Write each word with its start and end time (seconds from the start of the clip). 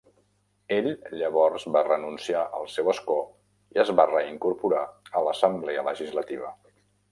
Ell 0.77 0.87
llavors 1.19 1.65
va 1.75 1.83
renunciar 1.87 2.41
al 2.61 2.65
seu 2.77 2.89
escó 2.95 3.19
i 3.77 3.83
es 3.85 3.93
va 4.01 4.09
reincorporar 4.15 4.83
a 5.21 5.25
l'assemblea 5.29 5.89
legislativa. 5.93 6.53